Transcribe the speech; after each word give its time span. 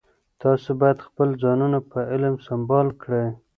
تاسو 0.41 0.69
باید 0.81 1.05
خپل 1.07 1.27
ځانونه 1.43 1.77
په 1.91 1.99
علم 2.11 2.35
سمبال 2.47 2.87
کړئ. 3.01 3.25